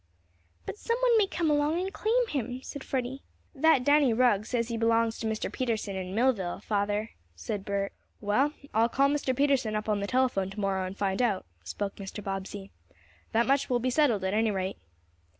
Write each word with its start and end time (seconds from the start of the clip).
"But 0.65 0.79
some 0.79 0.97
one 0.97 1.15
may 1.19 1.27
come 1.27 1.51
along 1.51 1.79
and 1.79 1.93
claim 1.93 2.27
him," 2.27 2.63
said 2.63 2.83
Freddie. 2.83 3.21
"That 3.53 3.83
Danny 3.83 4.13
Rugg 4.13 4.47
says 4.47 4.69
he 4.69 4.75
belongs 4.75 5.19
to 5.19 5.27
Mr. 5.27 5.51
Peterson 5.53 5.95
in 5.95 6.15
Millville, 6.15 6.59
father," 6.59 7.11
said 7.35 7.63
Bert. 7.63 7.93
"Well, 8.19 8.51
I'll 8.73 8.89
call 8.89 9.09
Mr. 9.09 9.35
Peterson 9.37 9.75
up 9.75 9.87
on 9.87 9.99
the 9.99 10.07
telephone 10.07 10.49
tomorrow, 10.49 10.87
and 10.87 10.97
find 10.97 11.21
out," 11.21 11.45
spoke 11.63 11.97
Mr. 11.97 12.23
Bobbsey. 12.23 12.71
"That 13.31 13.45
much 13.45 13.69
will 13.69 13.77
be 13.77 13.91
settled, 13.91 14.23
at 14.23 14.33
any 14.33 14.49
rate." 14.49 14.77